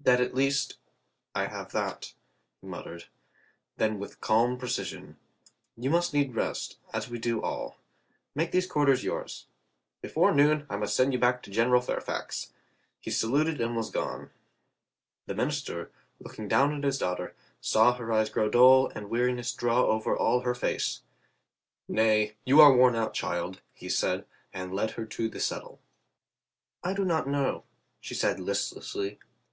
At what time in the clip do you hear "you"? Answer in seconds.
5.76-5.88, 22.44-22.60